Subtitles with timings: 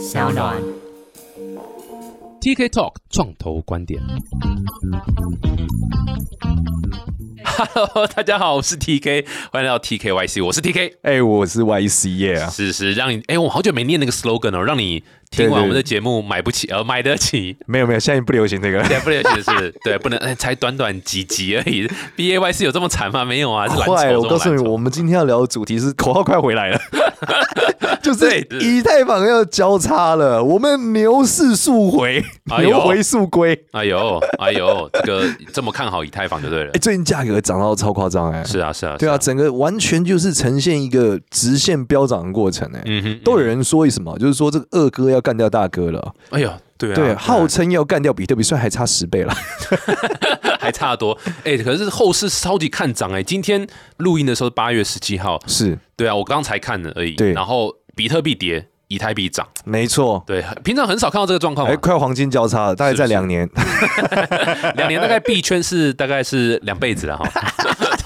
[0.00, 0.56] 小暖。
[2.40, 4.00] TK Talk 创投观点。
[7.44, 10.94] Hello，大家好，我是 TK，欢迎来到 TKYC，我是 TK。
[11.02, 17.56] 哎、我是 YC 耶啊，是是，让你哎、我好久没念那个 slogan 哦，让你听完我们的节目买不起，呃，买得起。
[17.66, 18.82] 没有没有，现在不流行这个。
[18.82, 21.88] 现在，不能其实是对，不能，哎才短短几集而已。
[22.16, 23.24] B A Y 是有这么惨吗？
[23.24, 23.68] 没有啊。
[23.68, 26.80] 快了，我告诉你，我们今天要聊的主题是口号快回来了，
[28.02, 32.24] 就是以太坊要交叉了，我们牛市速回，
[32.58, 33.56] 牛回速归。
[33.70, 36.78] 哎呦，哎呦，这个这么看好以太坊就对了哎、。
[36.80, 42.82] 最近价格涨到超夸张哎，是啊，是啊，对啊，整个完全就是呈现一个直线飙涨的过程哎。
[42.86, 49.34] 嗯哼，都有人说什么，就是说这个二哥要干掉大哥了，哎呦，对啊，号称要干掉比特币，虽然还差十倍了。
[50.60, 51.18] 还差得多。
[51.44, 53.66] 哎，可是后市超级看涨哎，今天
[53.96, 57.12] 录音的时候八月十七号，是，对啊，我刚才看了而已。
[57.12, 60.22] 对然后比特币跌，以太币涨，没错。
[60.26, 61.78] 对，平常很少看到这个状况哎、嘛。
[61.80, 63.48] 快要黄金交叉了，大概在两年。
[64.76, 67.26] 两年大概币圈是大概是两辈子了哈，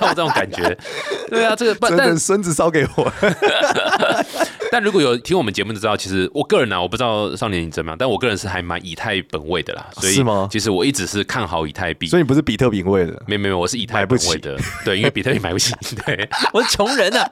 [0.08, 0.76] 这种感觉。
[1.30, 3.12] 对啊，这个不真但的孙子烧给我。
[4.70, 9.86] 但如果有听我们节目的知道，其实我个人呢、啊，我不知道少年你怎么样，但我个人是还蛮以太本位的啦。
[10.00, 12.08] 所以是吗其实我一直是看好以太币。
[12.08, 15.72] 所以你不是比特币位的，没有没有，我是以太买不起本位的，对，因为比特币买不起，
[16.04, 17.30] 对，我是穷人啊，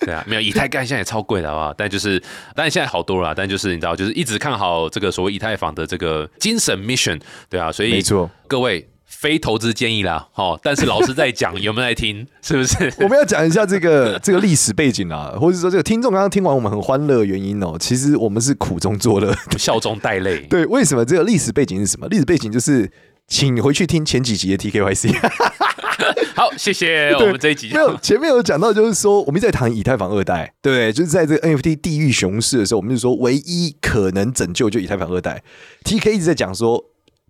[0.00, 1.74] 对啊，没有以太干现在也超贵的好不好？
[1.76, 2.22] 但就是，
[2.54, 7.18] 但现在好多了啊，但就是你知道，就是一直看好这个所谓以太坊的这个精神 mission，
[7.48, 8.30] 对啊，所以没错。
[8.46, 12.26] 各位非投资建议啦，哦，但是老师在讲，有没有在听？
[12.42, 12.92] 是不是？
[12.98, 19.34] 我们要讲一下这个 这个历史背景啊，或者说这个听众刚刚听完我们很欢乐的原因哦，其实我们是苦中作乐。
[19.56, 22.06] 笑中带泪，对，为什么这个历史背景是什么？
[22.08, 22.90] 历史背景就是，
[23.28, 25.14] 请回去听前几集的 TKYC。
[26.34, 30.92] 好，谢谢我对们这一集没有前面有讲到，就是说我们一直在谈以太坊二代，对不对？
[30.92, 35.42] 就是在这个 NFT 地狱熊市的时候，我们就说唯一可能拯救就以太坊二代。
[35.84, 36.84] TK 一直在讲说。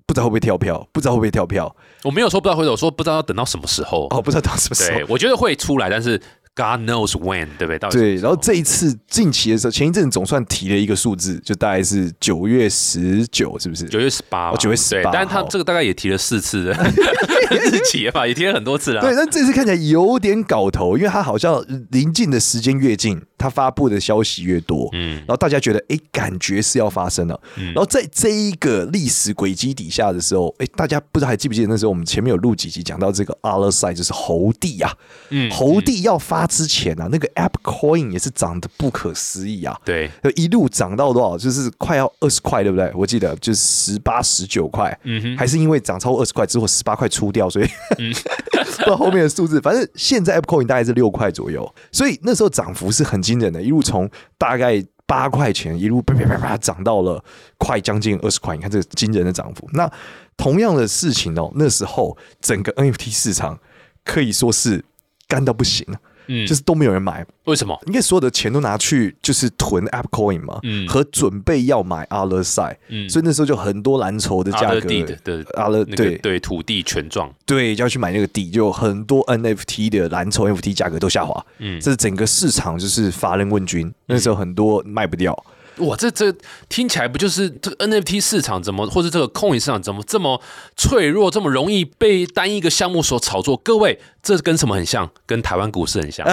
[0.06, 4.06] 不知道会不会跳票，不知道会不会跳票我没有说不知道会，我说不知道要等到什么时候。
[4.10, 5.06] 哦，不知道到什么时候对，。
[5.09, 6.19] 我觉得会出来，但是
[6.54, 7.78] God knows when，对不对？
[7.78, 13.87] 到底对，然后这一次近期的时候，前一阵总算提了一个数字，就大概是九月十九，是不是？
[13.87, 16.72] 九月十八，哦九月十八对，但是他好这个大概也提了四次的
[17.50, 19.00] 日期吧，也提了很多次了。
[19.00, 27.39] 对，但这次看起来有点搞头，因为它好像临近的时间越近，它发布的消息越多，嗯然后大家觉得哎，感觉是要发生了。
[27.56, 34.93] 然后在这一个历史轨迹底下的时候，哎，大家不知道还记不记得那时候我们前面有录几集讲到这个 Other Side，就是猴帝啊，
[35.31, 39.78] 嗯猴帝要发之前啊，那个 App Coin 也是涨得不可思议啊。
[39.84, 41.37] 对，就一路涨到多少？
[41.37, 42.91] 就是快要二十块，对不对？
[42.95, 47.66] 我记得就是十八、十九块，嗯哼，还是因为涨超过二十块之后十八块出掉，所以
[47.97, 49.61] 不知道后面的数字。
[49.61, 54.09] 反正现在 Apple Coin 大概是六块左右，所以那时候涨幅是很惊惊人的，一路从
[54.39, 57.22] 大概八块钱一路啪啪啪啪涨到了
[57.59, 58.55] 快将近二十块。
[58.56, 59.69] 你看这个惊人的涨幅。
[59.72, 59.91] 那
[60.37, 63.59] 同样的事情哦，那时候整个 NFT 市场
[64.05, 64.84] 可以说是
[65.28, 67.24] 干到不行了，嗯，就是都没有人买。
[67.44, 67.78] 为什么？
[67.86, 70.88] 因为所有的钱都拿去就是囤 App Coin 嘛，嗯。
[70.88, 73.08] 和准备要买 Other Side，、嗯。
[73.08, 85.34] 所以那时候就很多蓝筹的价格的 Other 对对土地权状，对，就要去买那个地，就很多 NFT 的蓝筹 NFT 价格都下滑，嗯，这整个市场就是乏人问津，那时候很多卖不掉。
[85.78, 86.32] 哇，这这
[86.68, 90.40] 听起来不就是这个 NFT 市场怎么，或是这个 coin 市场怎么这么
[90.76, 93.56] 脆弱，这么容易被单一个项目所炒作？
[93.56, 95.10] 各位，这跟什么很像？
[95.26, 96.26] 跟台湾股市很像。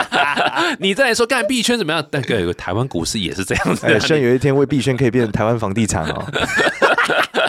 [0.78, 2.04] 你再来说，干币圈怎么样？
[2.10, 4.00] 但各位，台湾股市也是这样子哎，的。
[4.00, 6.24] 希望有一天为币圈可以变成台湾房地产哦，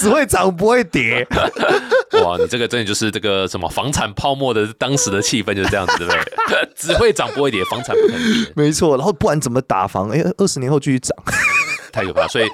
[0.00, 1.26] 只会涨不会跌。
[2.24, 6.68] 哇，你这个真的就是这个什么房产泡沫的当时的气氛就是这样子，对不对？
[6.74, 10.08] 只会涨不会跌，房产不可能跌，没错，然后不管怎么打房？
[10.10, 11.16] 哎，二十年后继续涨。
[11.92, 12.26] 太可怕。
[12.28, 12.48] 所以，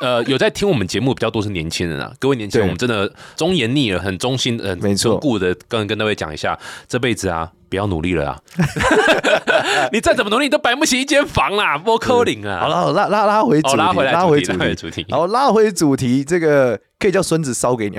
[0.00, 6.58] 呃，有在听我们节目比较多是年轻人啊，各位年轻人，我们真的忠言逆耳，很忠心，很没错忠固的跟跟各位讲一下，
[6.88, 7.50] 这辈子啊。
[7.70, 8.38] 不要努力了啊！
[9.92, 12.62] 你再怎么努力，你都买不起一间房啦，不扣零啊！
[12.62, 17.96] 好了，好拉拉拉回主题，哦拉回拉回主主题拉回，主题然后拉回主题，这个可以叫孙子烧给你，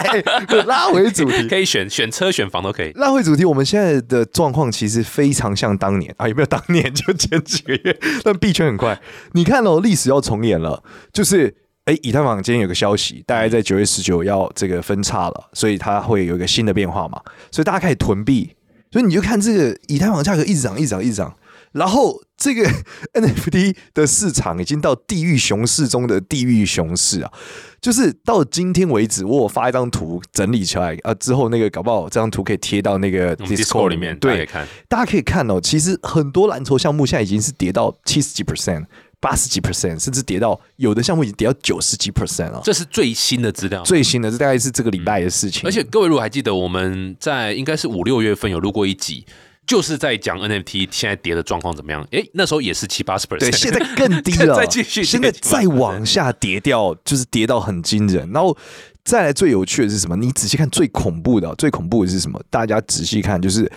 [0.66, 1.46] 拉回主题。
[1.46, 2.90] 可以选选车选房都可以。
[2.94, 7.98] 拉回主题，我们现在的状况其实非常像当年啊，有没有当年就前几个月？
[8.24, 8.98] 但币圈很快，
[9.32, 10.82] 你看哦，历史要重演了，
[11.12, 11.54] 就是。
[11.84, 17.20] 哎，以太坊今天有个消息，大概在九月十九要这个分叉了，所以它会有一个新的变化嘛，
[17.50, 18.54] 所以大家开始囤币，
[18.92, 21.34] 所以你就看这个以太坊价格一直涨，一直涨，一直涨，
[21.72, 22.68] 然后这个
[23.14, 27.32] NFT 的市场已经到地狱熊市中的地狱熊市啊！
[27.80, 38.84] 就是到今天为止，我有发一张图整理出来啊，之后那个搞不好这张图可以贴到那个 Discord 里面，对大家可以，看，大家可以看哦，其实很多蓝筹项目现在已经是跌到七十几 percent、
[39.22, 42.60] 八十几 percent，甚至跌到有的项目已经跌到九十几 percent 了。
[42.64, 45.62] 这是最新的资料，最新的这大概是这个礼拜的事情。
[45.64, 49.24] 而且各位如果还记得，我们在应该是五六月份有录过一集，
[49.64, 52.04] 就是在讲 NFT 现在跌的状况怎么样。
[52.10, 58.28] 哎，那时候也是七八十 percent，对，现在更低了， 再继续现在再往下跌掉，就是跌到很惊人。
[58.32, 58.56] 然后
[59.04, 60.16] 再来最有趣的是什么？
[60.16, 62.42] 你仔细看，最恐怖的，最恐怖的是什么？
[62.50, 63.70] 大家仔细看，就是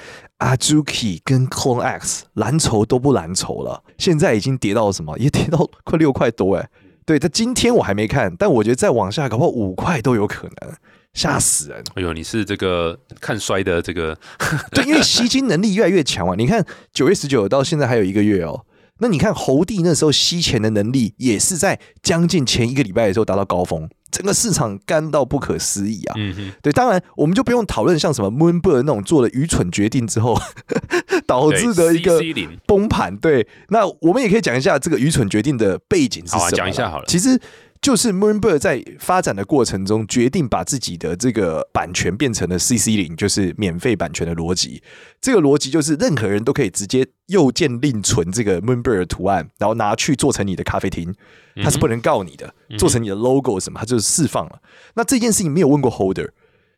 [0.45, 5.17] 阿 Zuki 跟 Clone X 蓝筹都不蓝筹了，现在已经跌到什么？
[5.17, 6.69] 也跌到快六块多哎。
[7.03, 10.73] 对，它今天我还没看，但我觉得再往下，搞不好五块都有可能，
[11.13, 11.83] 吓死人。
[11.95, 14.15] 哎呦，你是这个看衰的这个，
[14.71, 16.35] 对，因为吸金能力越来越强啊！
[16.37, 16.63] 你看
[16.93, 18.65] 九月十九到现在还有一个月哦，
[18.99, 26.15] 那你看侯帝那时候吸钱的能力也是在将近前一个礼拜的时候达到高峰，整个市场干到不可思议啊！
[26.17, 30.39] 嗯哼，对，当然我们就不用讨论像什么 Moonbird 那种做了愚蠢决定之后
[31.27, 32.21] 导致的一个
[32.65, 33.17] 崩盘。
[33.17, 37.37] 对，那我们也可以讲一下这个愚蠢决定的背景是什么讲一下好了其实
[37.85, 44.81] 就是 Moonbird 在发展的过程中，决定把自己的这个版权变成了 CC 零，就是免费版权的逻辑。
[45.21, 51.13] 这个逻辑就是任何人都可以直接右键另存这个 Moonbird 的图案，然后拿去做成你的咖啡厅，
[51.61, 54.59] 它是不能告你的，做成你的 logo 什么，它就是释放了。
[54.95, 56.31] 那这件事情没有问过 Holder。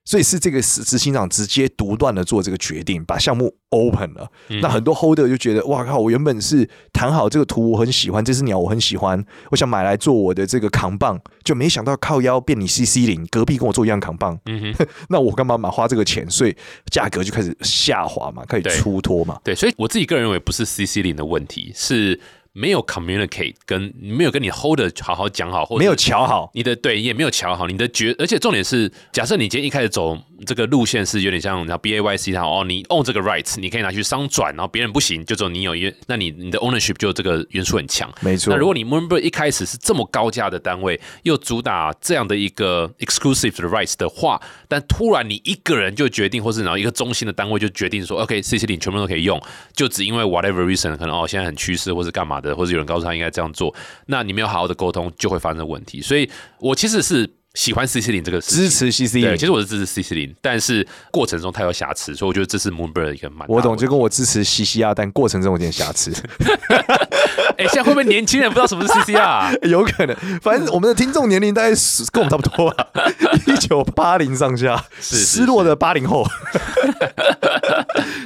[0.07, 4.31] 所以是这个执执行长直接独断的做这个决定，把项目 open 了。
[4.62, 5.98] 那很多 holder 就觉得，哇靠！
[6.00, 9.21] 我原本是谈好这个图，我很喜欢这只鸟，我很喜欢，
[9.51, 16.25] 我想买来做我的这个扛棒，就没想到靠腰变你 CC 零，隔壁跟我做一样扛棒，嗯哼， 那我干嘛买花这个钱？
[16.30, 16.56] 所以
[16.89, 19.38] 价格就开始下滑嘛，开始出脱嘛。
[19.44, 22.18] 对，所以我自己个人认为不是 CC 零的问题，是
[22.57, 38.12] 没有 communicate 跟没有跟你 holder 好好讲好，或者没有瞧好，你的对也没有瞧好，你的决，而且重点是，假设你今天一开始走这个路线是有点像，然后 B A Y C 它哦，你 own 这个 rights，你可以拿去商转，然后别人不行，就只有你有，因那你你的 ownership 就这个元素很强。
[38.22, 38.54] 没错。
[38.54, 49.42] 那如果你 Moonbird 一开始是这么高价的单位，又主打这样的一个 exclusive 的 rights 的话，但突然你一个人就决定，或是然后一个中心的单位就决定说，OK，CC 零全部都可以用，
[49.74, 53.74] 就只因为 whatever reason，可能哦现在很趋势，或是干嘛的，或者有人告诉他应该这样做，
[54.06, 56.01] 那你没有好好的沟通，就会发生问题。
[56.01, 56.30] 所以
[56.60, 66.13] 我其实是喜欢 CC 零这个事情支持 CC 对，零其，实我是支持 CC 零，但是过程中它有瑕疵，所以我觉得这是 Moonbird 的一个蛮我懂，就跟我支持 C C R，，但过程中有点瑕疵。
[67.57, 69.51] 哎、现在会不会年轻人不知道什么是 CC 啊？
[69.63, 72.88] 有可能，反正我们的听众年龄大概是跟我们差不多吧，
[73.48, 76.24] 一九八零上下，失落的八零后。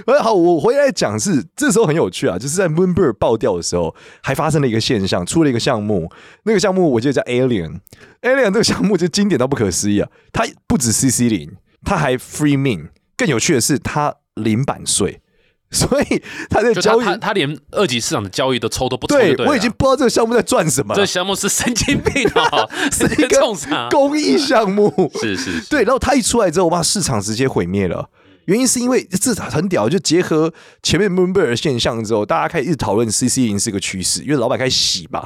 [0.06, 6.12] 呃，好，我回来讲是这时候很有趣啊，就是在 Moonbird 爆掉的时候，还发生了一个现象，出了一个项目，
[6.44, 11.52] 那个项目我记得叫 Alien，Alien 这个项目就经典到不可思议啊，它不止 CC 零，
[11.84, 15.22] 它还 Free Min，更有趣的是它零版税。
[15.74, 23.88] 所以它在就交易，他他他连二级市场的交易都抽都不抽就对对我已经不知道这个项目在赚什么了，这项目是神经病啊， 是一个？
[23.90, 25.10] 公益项目。
[25.22, 28.10] 是是是，对，然后它一出来之后，把市场直接毁灭了。
[28.52, 30.54] 原因是因为这很屌，就结合
[30.84, 35.26] 前面 Moonbird 现象之后，大家开始一直讨论 CC 零是个趋势，因为老板开始洗嘛，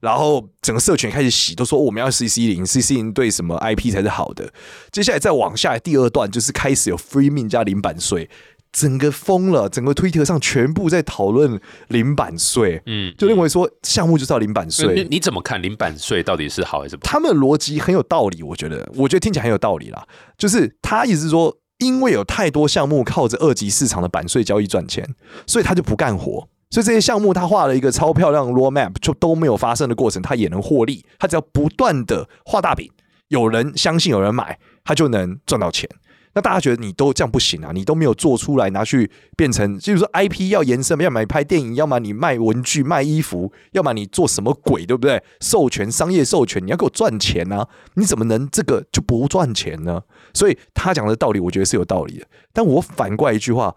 [0.00, 4.52] 然后整个社群开始洗，都说我们要 CC 零，CC 零对什么 IP 才是好的。
[4.92, 8.28] 接下来再往下第二段就是开始有 Free Min 加零版税，
[8.72, 11.58] 整个疯了，整个推特上全部在讨论
[11.88, 15.06] 零版税，嗯，就认为说项目就是要零版你税。
[15.10, 17.10] 你怎么看零版税到底是好还是不好？
[17.10, 20.06] 他们的逻辑很有道理，我觉得，我觉得听起来很有道理啦。
[20.36, 25.14] 就是他意思是说，因为有太多项目靠着二级市场的版税交易赚钱，
[25.46, 26.48] 所以他就不干活。
[26.70, 31.04] 所以这些项目他画了一个超漂亮的 roadmap，就都没有发生的过程，他也能获利。
[31.18, 32.90] 他只要不断的画大饼，
[33.28, 35.88] 有人相信，有人买，他就能赚到钱。
[36.36, 37.72] 那大家觉得你都这样不行啊？
[37.72, 45.22] 你都没有做出来拿去变成，就是说 IP 要延伸，要么你拍电影，要么你卖文具、卖衣服，要么你做什么鬼，对不对？
[45.40, 47.66] 授权、商业授权，你要给我赚钱啊！
[47.94, 50.02] 你怎么能这个就不赚钱呢？
[50.34, 52.26] 所以他讲的道理，我觉得是有道理的。
[52.52, 53.74] 但我反过来一句话，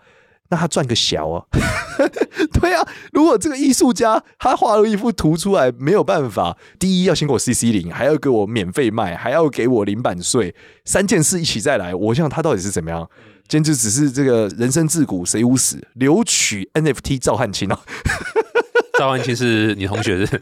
[0.50, 1.46] 那他赚个小啊？
[2.60, 13.10] 对啊，如果这个艺术家他画了一幅图出来，没有办法，第一要先给我 CC 零，还要给我免费卖，还要给我零版税，三件事一起再来，我想他到底是怎么样？
[13.48, 17.80] 今天就只是这个人生自古谁无死，留取 NFT 赵汉卿啊！
[19.00, 20.42] 赵万清是你同学是？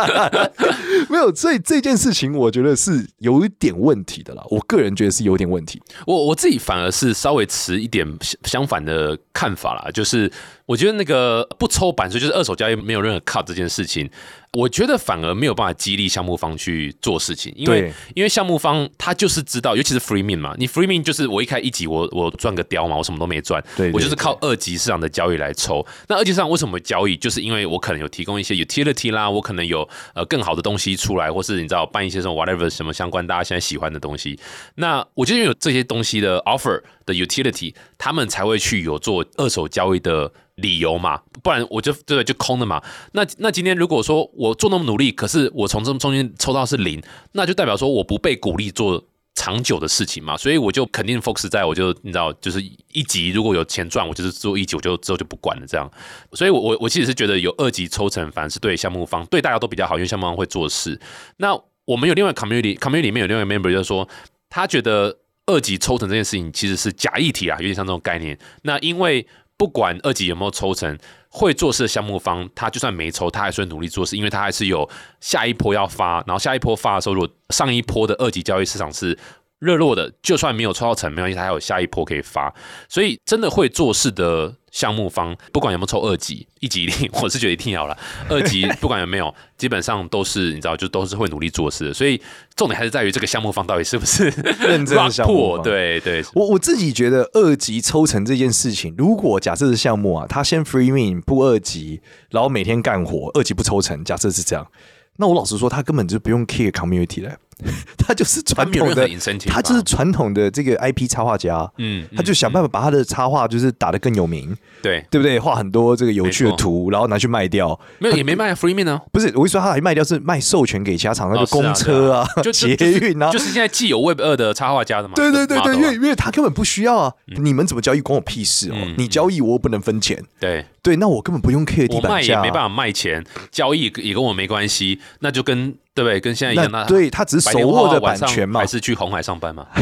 [1.08, 4.44] 没有，所以这件事情我觉得是有一点问题的啦。
[4.50, 5.80] 我个人觉得是有点问题。
[6.06, 10.30] 我我自己反而是稍微持一点相相反的看法啦，就是
[10.66, 14.10] 我觉得那个不抽版税，就是二手交易没有任何 cut 这件事情，
[14.52, 25.86] 我觉得反而没有办法激励项目方去做事情，因为因为项目方他就是知道，尤其是 free min 嘛，你 free min 就是我一开一级我我赚个雕嘛，我什么都没赚，对对我就是靠二级市场的交易来抽。
[26.08, 27.16] 那二级市场为什么交易？
[27.16, 34.36] 就是因为我可能有提供一些 utility 啦，我可能有呃更好的东西出来，或是你知道办一些什么 whatever 什么相关大家现在喜欢的东西。
[34.74, 42.82] 那我觉得有这些东西的 offer 的 utility，他们才会去有做二手交易的理由嘛，不然我就对就空的嘛。
[43.12, 49.04] 那那今天如果说我做那么努力，可是我从这中间抽到是零，那就代表说我不被鼓励做。
[49.38, 52.58] 长久的事情嘛，所以我就肯定 focus 在我就你知道，就是
[52.92, 55.88] 一级如果有钱赚，我就是做一级，我就之后就不管了这样。
[56.32, 60.98] 所以我我我其实是觉得有二级抽成，反而是对项目方对大家都比较好，因为项目方会做事。
[61.36, 64.08] 那我们有另外 community，community 里面有另外一个 member 就是说，
[64.48, 68.36] 他觉得二级抽成这件事情其实是假议题啊，有点像这种概念。
[68.62, 69.24] 那因为
[69.56, 70.98] 不管二级有没有抽成，
[71.28, 74.88] 会做事的项目方，他就算没抽，他还是会努力做事，因为他还是有
[75.20, 79.18] 下一波要发，然后下一波发的时候，如果上一波的二级交易市场是
[79.58, 82.54] 热络的，就算没有抽到成，没关系，他还有下一波可以发。
[82.88, 87.96] 所以真的会做事的项目方，不管有没有抽二级、一级一定， 我是觉得一定要了。
[88.28, 91.94] 二级 不管有没有，基本上都是你知道，就都是会努力做事的。
[91.94, 92.20] 所以
[92.54, 94.24] 重点还是在于这个项目方到底是不是
[94.60, 104.70] 认真的 项目方对对，我我自己觉得二级抽成这件事情，如果假设是项目啊，他先 free min 不二级，然后每天干活，二级不抽成，假设是这样，
[105.16, 107.34] 那我老实说，他根本就不用 care community 了，
[107.96, 109.08] 他就是传统的
[109.48, 115.38] 他就是传统的这个 IP 插画家，嗯，他就想办法把他的插画就是打得更有名，对，对不对？
[115.38, 117.78] 画很多这个有趣的图，然后拿去卖掉。
[117.98, 119.00] 没有也没卖 Freeman 呢。
[119.10, 125.14] 不是，我一说他还卖掉是卖授权给其他厂商，哦就公车啊、就捷运啊，就是现在既有 Web 二的插画家的嘛。
[125.14, 136.20] 对对对对，因为因为他根本不需要啊，你们怎么交易关我屁事哦，你交易我又不能分钱，对对，那我根本不用 care 地我卖板价啊，也没办法卖钱，交易也跟我没关系，那就跟对不对？
[136.20, 139.66] 跟现在一样，那那对他只是手握着版权嘛还，是去红海上班嘛？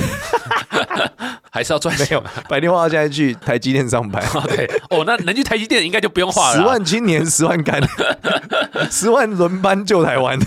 [1.50, 2.22] 还是要赚没有钱？
[2.48, 6.66] 白天画现在去台积电上班， OK，哦，那能去台积电应该就不用画了十啦。
[6.66, 7.80] 万青年十万干，
[8.90, 10.38] 十万轮班救台湾，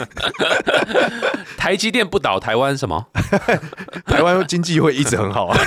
[1.58, 3.06] 台积电不倒，台湾什么？
[4.06, 5.58] 台湾经济会一直很好啊，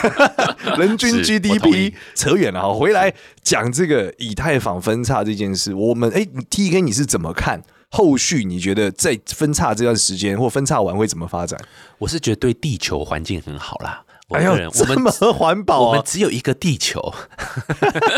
[0.78, 7.62] 人均 GDP 扯远了，好，回来讲这个以太坊分叉这件事，我们哎，T K 你是怎么看？
[7.90, 11.60] 后续你觉得在分叉这段时间或分叉完会怎么发展？
[11.98, 14.02] 我是觉得对地球环境很好啦。
[14.28, 16.02] 我哎呦个人，，我们这么环保我们啊！
[16.06, 17.12] 只有一个地球，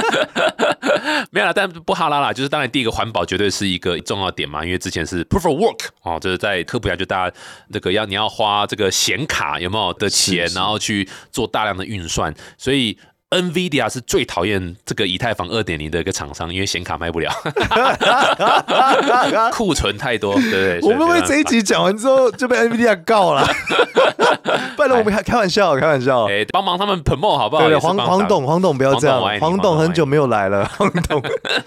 [1.33, 7.37] 没有啦，但不哈拉啦，就是当然第一个环保绝对是一个重要点嘛，因为之前是 proof of work 哦，就是在科普下就大家
[7.73, 12.99] 这个要你要花这个显卡有没有的钱，是然后去做大量的运算，所以。
[13.33, 17.31] NVIDIA 是最讨厌这个以太坊二点零的一个厂商，因为显卡卖不了，
[19.53, 20.81] 库存太多，对不对？
[20.83, 23.47] 我们会这一集讲完之后就被 NVIDIA 告了？
[24.77, 26.27] 不然我们开开玩笑，开玩笑。
[26.29, 27.63] 哎，帮忙他们 promote 好不好？
[27.63, 31.23] 对对，黄黄董，黄董不要这样黄董董很久没有来了，黄董。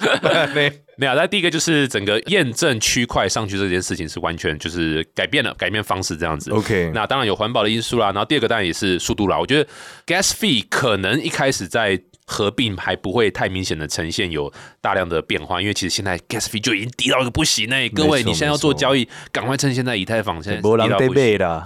[0.53, 6.51] 没没有，那第一个就是整个验证区块上去这件事情是完全就是改变了，改变方式这样子。
[6.51, 9.37] OK 那当然有环保的因素啦，然后第二个当然也是速度啦。
[9.37, 9.69] 我觉得
[10.05, 14.51] gas fee 可能一开始在合并还不会太明显的呈现有
[14.82, 21.63] 大量的变化，因为其实现在 gas fee 就已经低到一个不行哎、各位，你现在要做交易，赶快趁现在以太坊现在是波浪贝低到不行，贝的，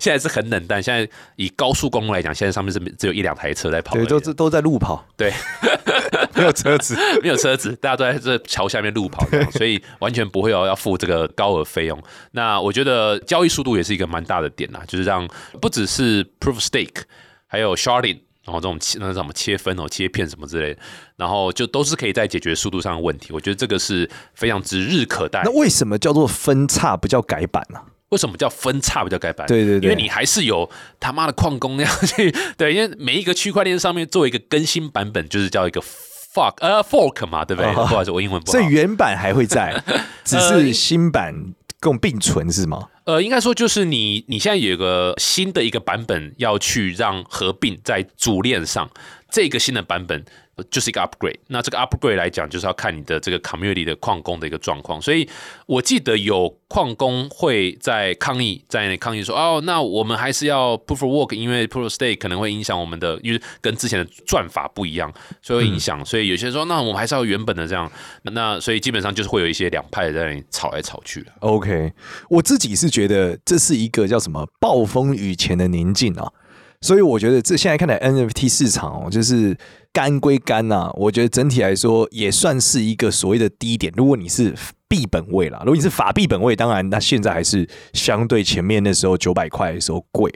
[0.00, 0.82] 现在是很冷淡。
[0.82, 5.32] 现在以高速公路来讲，现在上面是只有一两台车在跑对，都是都在路跑，对。
[6.36, 6.96] 没有车子。
[7.22, 12.00] 没有车子，大家都在这桥下面路跑所以完全不会有要付这个高额费用。
[12.30, 15.28] 那我觉得交易速度也是一个蛮大的点啦，就是让
[15.60, 17.02] 不只是 proof of stake，
[17.46, 18.20] 还有 sharding。
[18.50, 20.80] 然后这种切那什么切分哦、切片什么之类的，
[21.16, 23.32] 然后就都是可以在解决速度上的问题。
[23.32, 25.50] 我觉得这个是非常指日可待那。
[25.52, 27.78] 为什么叫做分叉不叫改版呢？
[28.08, 29.46] 为什么叫分叉不叫改版？
[29.46, 37.70] 对对对因为你还是有他妈的矿工那样去对，因为每一个区块链上面做一个更新版本，就是叫一个 fuck 呃 fork 嘛，对不对？
[37.70, 38.58] 哦不好意思，我英文不好。
[38.58, 39.80] 所以原版还会在，
[40.24, 42.88] 只是新版共并存是吗？
[43.04, 48.88] 呃，应该说就是你你现在有一个新的一个版本要去让合并在主链上，
[49.30, 50.24] 这个新的版本
[50.64, 51.38] 就是一个 upgrade。
[51.48, 55.00] 那这个 upgrade 来讲，就是要看你的这个 community 的矿工的一个状况。
[55.00, 55.28] 所以
[55.66, 65.12] 我记得有矿工会在抗议，在抗议说，哦，那我们还是要 proof of work，因为 proof of stake 可能会影响我们的，因为跟之前的赚法不一样，
[65.42, 66.04] 所以会影响。
[66.04, 67.90] 所以有些人说，那我们还是要原本的这样。
[68.22, 71.24] 那那所以基本上就是会有一些两派在那里吵来吵去。
[71.40, 71.92] OK，
[72.28, 76.32] 我自己是觉得这是一个叫什么暴风雨前的宁静啊，
[76.80, 79.56] 所以我觉得这现在看来 NFT 市场哦，就是
[79.92, 83.92] 干归干呐、我觉得整体来说也算是一个所谓的低点。
[83.96, 84.54] 如果你是
[84.88, 90.32] 币本位啦，如果你是法币本位，当然那现在还是相对前面那时候九百块的时候贵。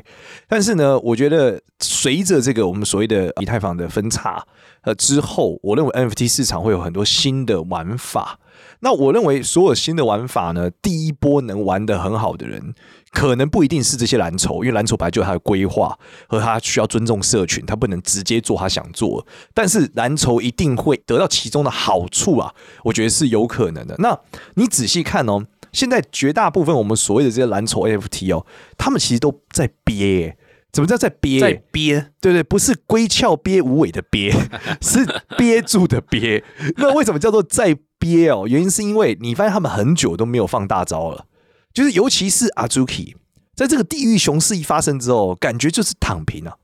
[0.47, 4.45] 但是呢，我觉得随着这个我们所谓的以太坊的分叉
[4.83, 8.39] 呃之后，我认为 NFT 市场会有很多新的玩法。
[8.81, 12.75] 那我认为所有新的玩法呢，第一波能玩得很好的人，
[13.13, 19.27] 可能不一定是这些蓝筹，因为蓝筹本来就有它的规划和他需要尊重社群，他不能直接做他想做。
[19.53, 22.53] 但是蓝筹一定会得到其中的好处啊，
[22.85, 23.95] 我觉得是有可能的。
[23.99, 24.19] 那
[24.55, 28.47] 你仔细看哦，现在绝大部分我们所谓的这些蓝筹 NFT 哦，
[28.77, 30.37] 他们其实都在憋。
[30.75, 31.41] 怎么叫在憋？
[31.41, 34.33] 在憋，对对，不是龟壳憋无尾的憋，
[34.83, 35.07] 是
[35.39, 36.43] 憋住的憋。
[36.77, 38.45] 那为什么叫做在憋哦？
[38.49, 41.27] 原因是因为你发现他们很久都没有放大招了，
[41.73, 43.15] 就是尤其是阿朱 k
[43.55, 46.57] 在这个地狱熊市一发生之后，感觉就是躺平啊。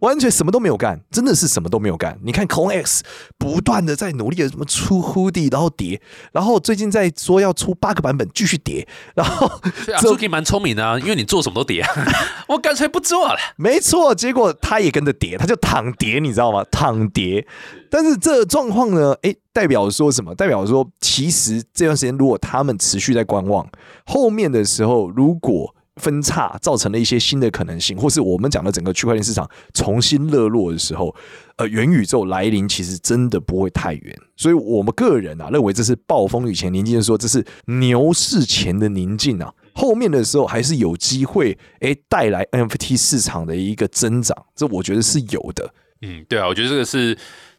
[0.00, 2.18] 完全什么都没有干，真的是什么都没有干。
[2.22, 3.02] 你看 Con X
[3.38, 6.00] 不断的在努力的什么出 hoodie，然后叠，
[6.32, 9.50] 然后最近在说要出八个版本，继续叠，然后
[9.84, 11.92] 对啊 z u k 蛮聪明的啊，因为你做什么都叠啊，
[12.48, 13.36] 我干脆不做了。
[13.56, 16.64] 没错，结果他也跟着叠，他就躺叠，你知道吗？
[16.70, 17.46] 躺叠。
[17.88, 20.34] 但是这状况呢，诶，代表说什么？
[20.34, 23.66] 代表说，其实这段时间如果他们持续在观望，
[24.04, 31.14] 后面的时候如果分叉造成了一些新的可能性，或是我们讲的整个区块链市场重新热络的时候，
[31.56, 34.18] 呃，元宇宙来临其实真的不会太远。
[34.36, 39.52] 所以我们个人啊，认为这是暴风雨前宁静，说这是牛市前的宁静啊。
[39.74, 45.74] 后面的时候还是有机会，诶，带来 NFT 市场的一个增长，这我觉得是有的。
[46.02, 47.16] 嗯，对啊，我觉得这个是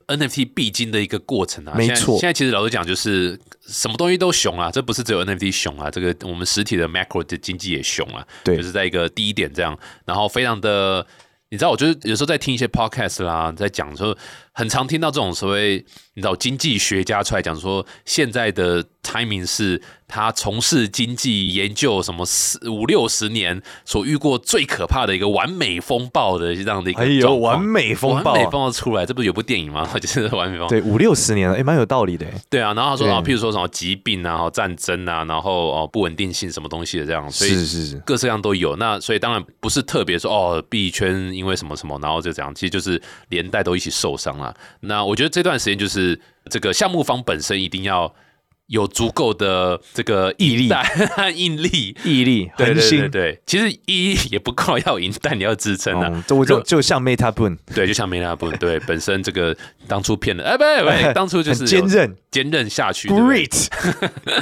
[0.07, 1.73] NFT 必经的一个过程啊。
[1.75, 8.25] 没错现在其实老实讲，就是什么东西都熊啊，这不是只有 NFT 熊啊，这个我们实体的 macro 的经济也熊啊。
[8.43, 11.05] 对就是在一个低点这样，然后非常的。
[11.49, 14.13] 你知道，我就是有时候在听一些 podcast 啦，在讲说，
[14.57, 15.85] 很常听到这种所谓
[16.15, 29.87] 你知道经济学家出来讲说，现在的 timing 是他从事经济研究什么四五六十年所遇过最可怕的一个完美风暴的这样的一个哎呦完美风暴啊完美风暴出来，这不是有部电影吗？
[30.01, 30.69] 就是完美风暴。
[30.69, 32.25] 对，五六十年了，诶，蛮有道理的。
[32.49, 38.75] 对啊，然后他说啊，譬如说什么疾病啊、然后战争啊，然后哦不稳定性什么东西的这样，所以是是是，各式各样都有。
[38.77, 44.46] 那所以当然不是特别说哦币圈因为什么什么，然后就这样，其实就是连带都一起受伤了。
[44.81, 48.13] 那我觉得这段时间就是这个项目方本身一定要
[48.67, 51.95] 有足够的这个毅力和毅力。
[52.03, 53.11] 毅力、对对对恒心。
[53.11, 56.09] 对，其实毅力也不够，要有银弹，你要支撑啊。
[56.11, 59.55] 嗯，就就就像 Meta Boon 对，就像梅拉布对本身这个
[59.87, 63.67] 当初骗的，哎，不不不， 当初就是很坚有韧坚韧下去，，Great，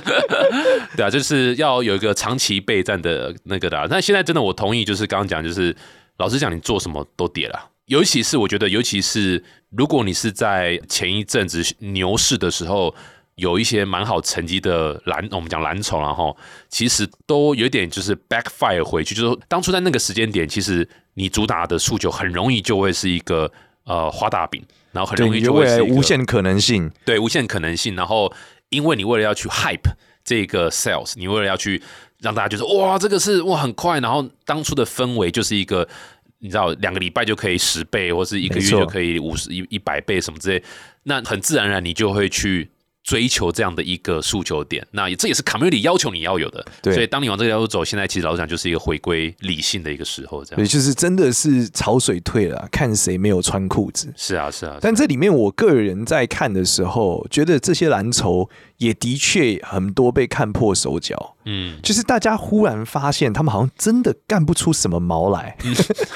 [0.98, 3.86] 对啊，就是要有一个长期备战的那个的啊。
[3.88, 5.76] 但现在真的，我同意，就是刚刚讲，就是
[6.18, 7.70] 老实讲，你做什么都跌了。
[7.86, 12.93] 尤其是我觉得，尤其是如果你是在前一阵子牛市的时候，
[13.36, 16.36] 有一些蛮好成绩的蓝，我们讲蓝筹，然后
[16.67, 23.52] 其实都有点就是 backfire 回去，就是当初在那个时间点，其实你主打的诉求很容易就会是一个
[23.84, 26.89] 呃画大饼，然后很，容易就会是无限可能性。
[27.06, 27.95] 对无限可能性。
[27.95, 28.34] 然后，
[28.69, 29.91] 因为你为了要去 hype
[30.24, 31.84] 这个 sales，你为了要去
[32.19, 35.88] 让大家觉得哇，这个是哇很快，然后当初的氛围就是一个。
[36.39, 40.63] 你知道，两个礼拜就可以十倍，或是一个月就可以五十一一百倍什么之类，
[41.04, 42.69] 那很自然而然你就会去
[43.04, 44.86] 追求这样的一个诉求点。
[44.91, 46.65] 那这也是 community 要求你要有的。
[46.82, 50.67] 对所以当你往这个条路走，现在其实老实讲就是一个回归理性的一个时候，这对，样。
[50.67, 54.12] 就是真的是潮水退了啊，看谁没有穿裤子。
[54.17, 54.78] 是啊，是啊。
[54.82, 61.33] 但这里面，我个人在看的时候，觉得这些蓝筹也的确很多被看破手脚。
[61.47, 65.55] 嗯，就是大家忽然发现，他们好像真的干不出什么毛来，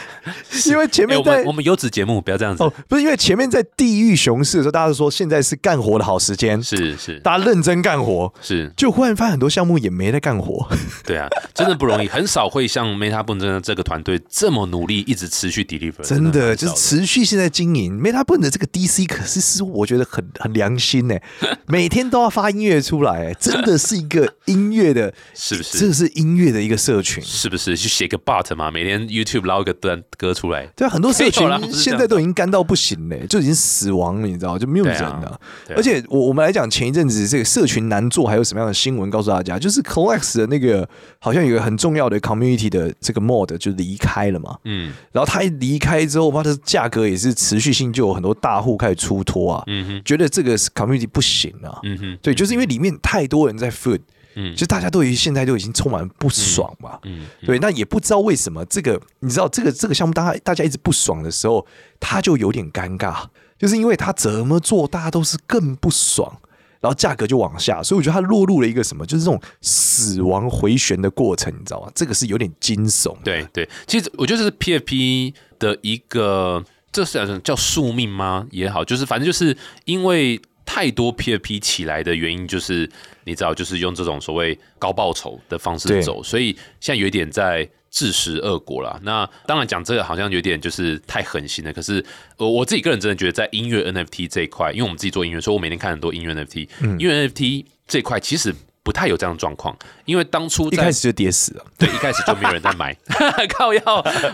[0.66, 2.64] 因为前面我们优质节目不要这样子。
[2.64, 7.20] 哦，不是因为前面在地狱熊市的时候，大家都说现在是干活的好时间，是是。
[7.20, 10.68] 大家认真干活，是，就忽然发现很多项目也没在干活。
[11.06, 17.96] 对啊，真的不容易，很少会像 Meta b o n 真的这个团队这么努力，一直持续 deliver， 真的就是持续现在经营。
[18.02, 21.16] Meta 本的这个 DC，可是是我觉得很很良心呢，
[21.68, 27.24] 每天都要发发音乐出来，真的是一个音乐的， 是不是这是音乐的一个社群。
[27.24, 28.72] 是不是去写个 bot 嘛？
[28.72, 35.40] 每天 YouTube 捞一个段歌出来，对啊，很多社群现在都已经干到不行嘞，就已经死亡了，你知道，就没有人了。
[35.76, 39.60] 而且我我们来讲，前一阵子这个社群难做，还有什么样的新闻告诉大家？
[39.60, 40.88] 就是 Collex 的那个
[41.20, 44.58] 好像有个很重要的 community 的这个 mod 就离开了嘛。
[44.66, 51.78] 嗯然后他一离开之后，它的价格也是持续性就有很多大户开始出脱啊，嗯哼觉得这个 community 不行啊。
[51.84, 54.00] 嗯哼对，就是因为里面太多人在 food，
[54.36, 56.98] 嗯就大家对于现在都已经充满不爽嘛。
[57.04, 61.68] 嗯对，那也不知道为什么这个，你知道这个这个项目，大家大家一直不爽的时候，
[62.00, 63.26] 他就有点尴尬，
[63.58, 66.34] 就是因为他怎么做，大家都是更不爽，
[66.80, 71.92] 然后价格就往下，所以我觉得他落入了一个什么，就是这种死亡回旋的过程，你知道吗？
[71.94, 73.14] 这个是有点惊悚。
[73.22, 78.48] 对对，其实我觉得这是 PFP 的一个，这是叫宿命吗？
[78.52, 80.40] 也好，就是反正就是因为
[80.72, 82.88] 太多 PFP 起来的原因，就是
[83.24, 89.00] 你知道，就是用这种所谓高报酬的方式走，所以现在有一点在自食恶果了。
[89.02, 92.06] 那当然讲这个好像有点就是太狠心了，可是
[92.38, 98.54] 我我自己个人真的觉得，在音乐 NFT 这一块，因为我们自己做音乐，所以我每天看很多音乐 NFT，、音乐 NFT 这块其实。
[98.90, 101.64] 不太有这样的状况，因为当初一开始就跌死了。
[101.78, 102.92] 对，一开始就没有人在买，
[103.56, 103.82] 靠要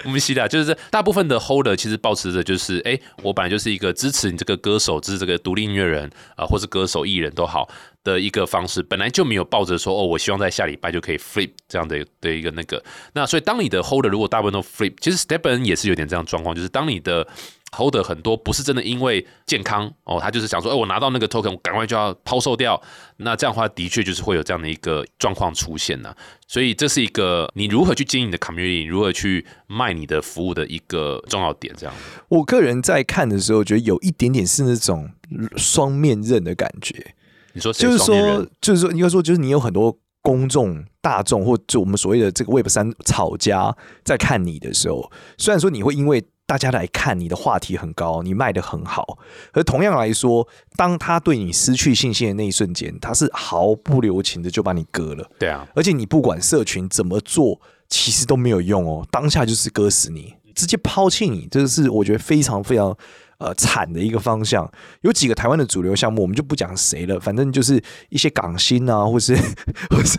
[0.05, 7.67] 我们希的，就是大部分的 holder 其实保持着就是，哎、我本来就是一个支持你这个歌手，支持这个独立音乐人啊、呃或是歌手艺人都好
[8.05, 17.27] 的一个方式，本来就没有抱着说哦，我希望在下礼拜就可以 flip 这样的的一个那个，那所以当你的 holder 如果大部分都 flip，其实 Stepen 也是有点这样状况，就是当你的
[17.75, 22.81] holder 很多不是真的因为健康哦，他就是想说，哎、我拿到那个 token，我赶快就要抛售掉。
[23.17, 26.13] 那这样的话，的确就是会有这样的一个状况出现呢、
[26.47, 31.73] 所以这是一个你如何去经营你的 community，如何去卖你的服务的一个重要点。
[31.77, 31.95] 这样，
[32.29, 35.09] 我个人在看的时候，觉得有一点点是那种
[35.55, 37.13] 双面刃的感觉。
[37.53, 49.17] 你说就是说，就是说，应该说，就是你有很多公众、大众，或就我们所谓的这个 Web 三炒家在看你的时候，虽然说你会因为大家来看你的话题很高，你卖的很好，
[49.53, 62.95] 而同样来说，当他对你失去信心的那一瞬间，他是毫不留情的就把你割了，对啊，而且你不管社群怎么做，其实都没有用哦，当下就是割死你，直接抛弃你，这个是我觉得非常非常。
[63.37, 64.69] 呃，惨的一个方向，
[65.01, 69.35] 有几个台湾的主流项目，我们就不讲谁了，反正就是一些港星啊，或是
[69.89, 70.17] 或是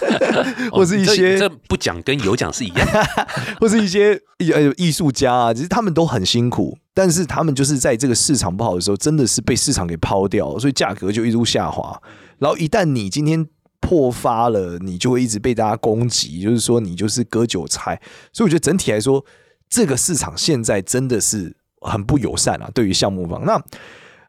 [0.70, 3.26] 或是一这些这不讲跟有讲是一样的。
[3.58, 4.20] 或是一些
[4.52, 12.00] 呃艺术家啊，其实他们都很辛苦，但是他们就是在这个市场不好的时候，真的是被市场给抛掉，所以价格就一路下滑。
[12.38, 13.46] 然后一旦你今天
[13.80, 18.00] 破发了，你就会一直被大家攻击，就是说你就是割韭菜。
[18.32, 19.24] 所以我觉得整体来说，
[19.70, 23.44] 这个市场现在真的是很不友善啊，对于项目方。
[23.44, 23.62] 那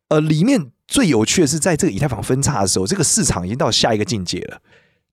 [0.09, 4.59] 呃，里面最有趣的是，在这个以太坊分叉的时候，这个市场已经到下一个境界了。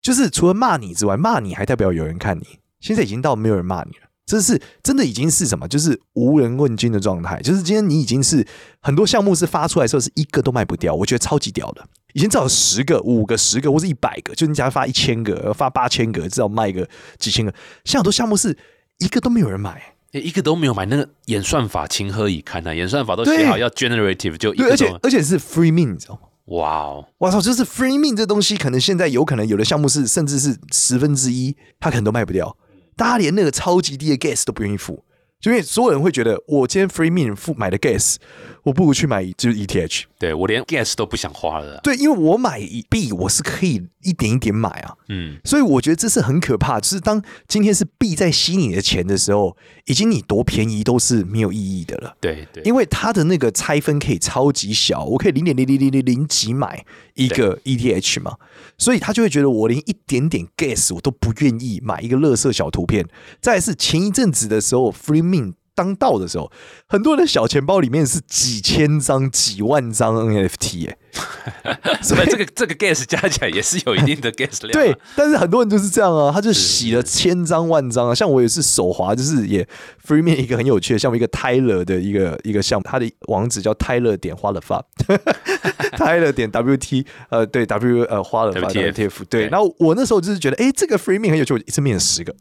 [0.03, 2.59] 就是除了骂你之外，骂你还代表有人看你。
[2.81, 5.69] 现在已经到没有人骂你了，这是真的已经是什么？
[5.69, 7.41] 就是无人问津的状态。
[7.43, 8.47] 就是今天你已经是
[8.81, 11.87] 很多项目是发出来的时候是一个都卖不掉，我觉得超级屌的。
[12.15, 17.55] 以前至少十个、五个、十个或是一百个，就你假如发一千个、发八千个，至少卖个几千个。
[17.85, 18.57] 像很多项目是
[18.99, 19.90] 一个都没有人买。
[20.13, 26.21] 诶一个都没有买，那个演算法情何以堪呢、演算法都写好要 generative，就而且而且是 free min，你知道吗？
[26.47, 32.57] 哇哦，我操，就是 free min 这东西，可能现在有可能有的项目是甚至是十分之一，它可能都卖不掉，
[32.97, 35.05] 大家连那个超级低的 gas 都不愿意付，
[35.41, 38.17] 就因为所有人会觉得，我今天 free min 付买的 gas，
[38.63, 40.03] 我不如去买就是 ETH。
[40.19, 41.81] 对我连 gas 都不想花了啊。
[41.83, 46.79] 对，因为我买币，我是可以一点一点买啊，嗯，所以我觉得这是很可怕。
[46.79, 52.15] 就是当今天是币在吸你的钱的时候，已经你多便宜都是没有意义的了。
[52.21, 58.37] 对对，因为它的那个拆分可以超级小，我可以零点零零零零零几买一个 ETH 嘛，
[58.77, 63.07] 所以他就会觉得我连一点点 gas 我都不愿意买一个乐色小图片。
[63.41, 66.51] 再来是前一阵子的时候，Free Min 当道的时候，
[66.89, 74.73] 很多人的小钱包里面是几千张、几万张 NFT 哎、 所以这个这个 gas 加起来也是有一定的 gas 量、啊。
[74.73, 78.15] 对，但是很多人就是这样啊，他就洗了千张万张啊。
[78.15, 79.67] 像我也是手滑，就是也
[80.07, 84.85] Free Me 一个很有趣的项目，一个 Tyler 的一个一个项目，它的网址叫 Tyler 点花了发，
[85.97, 89.49] Tyler 点 WT 呃对 W 呃花了发 WTF WTF 对。
[89.49, 92.35] 然后我那时候就是觉得，哎，这个 Free Me 很有趣，我一次面了十个。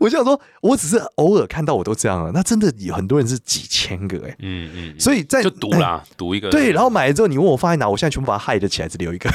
[0.00, 9.30] 我就想说，我只是偶尔看到我都这样了，那真的有很多人是几千个哎、嗯嗯，所以在就赌啦，赌一个对，然后买了之后，你问我放在哪，我现在全部把它害得起来，只留一个，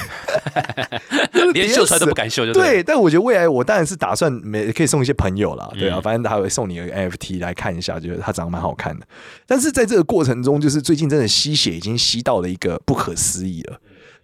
[1.53, 9.05] 连秀出来都不敢秀就对，但我觉得未来我当然是打算每可以送一些朋友啦，对啊，嗯反正他会送你一个 NFT 来看一下，觉得它长得蛮好看的。
[9.45, 13.79] 但是在这个过程中，就是最近真的吸血已经吸到了一个不可思议了。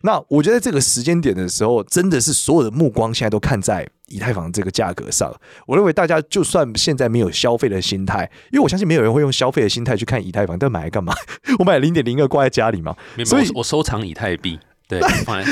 [0.06, 5.34] 那我觉得这个时间点的时候，真的是所有的目光现在都看在以太坊这个价格上。
[5.66, 11.14] 我认为大家就算现在没有消费的心态，因为我相信没有人会用消费的心态去看以太坊，但买来干嘛？
[11.58, 15.00] 我买零点零二挂在家里嘛，所以我我收藏以太币，对，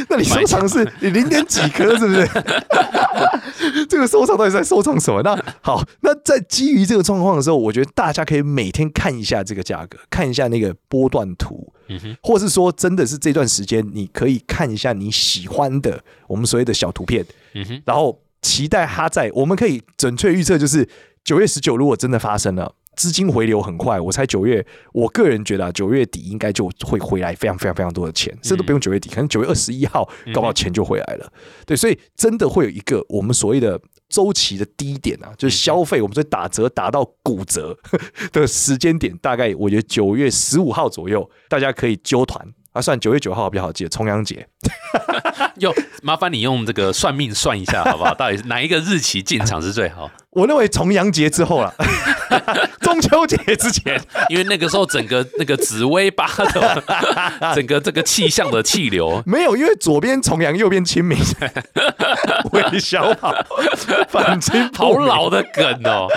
[0.09, 2.27] 那你收藏是你零点几颗，是不是？
[3.87, 5.21] 这个收藏到底在收藏什么？
[5.23, 20.87] 那好，那在基于这个状况的时候，我觉得大家可以每天看一下这个价格，看一下那个波段图，嗯哼，或是说真的是这段时间，你可以看一下你喜欢的我们所谓的小图片，嗯哼，然后期待它在，我们可以准确预测，就是
[21.23, 22.73] 九月十九如果真的发生了。
[22.95, 31.31] 资金回流很快，我猜九月，我个人觉得啊，九月底应该就会回来非常非常非常多的钱，甚至都不用九月底，可能九月二十一号，搞不好钱就回来了。
[31.65, 37.77] 对，所以真的会有一个我们所谓的周期的低点啊，就是消费我们说打折打到骨折
[38.33, 44.47] 的时间点，大概我觉得九月十五号左右，大家可以揪团啊，算九月九号比较好记，重阳节。
[45.59, 45.73] 哟，
[46.03, 48.13] 麻烦你用这个算命算一下好不好？
[48.13, 50.11] 到底是哪一个日期进场是最好？
[50.31, 51.73] 我认为重阳节之后了，
[52.79, 56.83] 中秋节之前，因为那个时候整个那个紫薇八的
[57.53, 61.17] 整个这个气象的气流，没有，因为左边重阳，右边清明，
[62.53, 63.35] 韦小跑，
[64.07, 66.07] 反清好老的梗哦。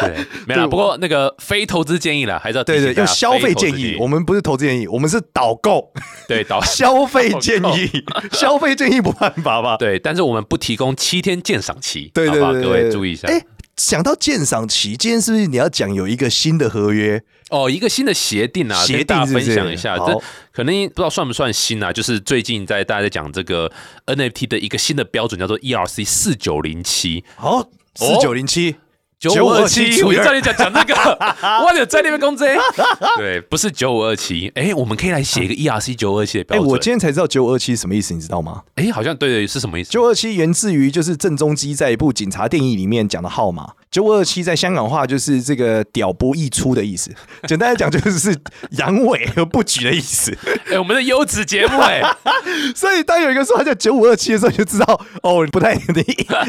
[0.00, 0.66] 对，没了。
[0.66, 5.92] 不过那个非投资建议了，还是要对对，用用消费建议，我们不是投资建议，我们是导购，
[6.26, 7.90] 对导消费建议，
[8.32, 9.76] 消费建议不犯法吧？
[9.76, 13.28] 对，但是我们不提供七天鉴赏期，对对对，各位注意一下。
[13.28, 13.38] 哎，
[13.80, 17.22] 想到鉴赏期，今天是不是你要讲有一个新的合约？
[17.48, 21.90] 哦，一个新的协定啊，协定分是享一下，这可能不知道算不算新啊？
[21.90, 23.72] 就是最近在大家在讲这个
[24.04, 27.24] NFT 的一个新的标准，叫做 ERC 四九零七。
[27.36, 28.76] 好，四九零七。
[29.20, 30.94] 九五二七，我就叫你讲讲那个，
[31.62, 32.46] 我有在那边工资。
[33.18, 34.50] 对，不是九五二七。
[34.54, 36.66] 哎，我们可以来写一个 ERC 九五二七的标准。
[36.66, 38.62] 我今天才知道九五二七什么意思，你知道吗？
[38.76, 39.90] 哎，好像对对，是什么意思？
[39.90, 43.74] 九二七源自于就是郑中基在一部警察电影里面讲的号码。
[43.90, 47.10] 九五二七在香港话就是这个屌不易出的意思。
[47.48, 48.36] 简单来讲就是
[48.70, 50.32] 阳痿和不举的意思。
[50.70, 52.00] 哎，我们的优质节目哎，
[52.76, 55.80] 所以当有一个说他叫九五二七的时候，就知道哦，不太你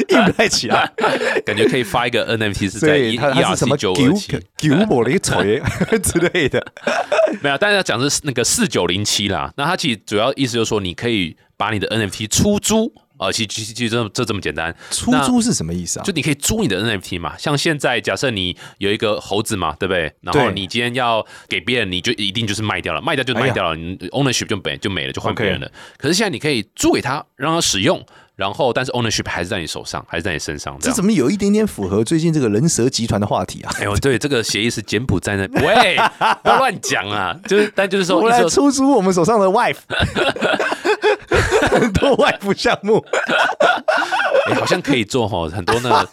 [0.08, 0.88] 硬不太起来，
[1.44, 2.70] 感觉可以发一个 NFT。
[2.70, 3.96] 所以它是什么九五
[4.56, 5.60] 九五零锤
[6.00, 6.64] 之类的，
[7.42, 7.58] 没有。
[7.58, 9.52] 大家讲是那个四九零七啦。
[9.56, 14.74] 那它其实主要意思就是说，你可以把你的 NFT 出租啊，其实其实其实这这这么简单。
[14.90, 16.02] 出租是什么意思啊？
[16.02, 17.34] 就你可以租你的 NFT 嘛。
[17.38, 20.12] 像现在假设你有一个猴子嘛，对不对？
[20.20, 25.70] 然后你今天要给别人，你就一定就是卖掉了，卖掉就卖掉了，你 ownership 就没就没了，就换别人了。
[25.96, 28.04] 可是现在你可以租给他，让他使用。
[28.34, 30.76] 然后，但是 ownership 还是在你手上，还是在你身上。
[30.80, 33.70] 这怎么有一点点符合最近这个人蛇集团的话题啊？
[33.78, 35.96] 哎呦，对，这个协议是柬埔寨那，喂，
[36.42, 37.38] 不要乱讲啊！
[37.46, 39.76] 就是，但就是说，我来出租我们手上的 wife，
[41.80, 43.04] 很多 wife 项目，
[44.48, 46.08] 欸，好像可以做哈，很多那。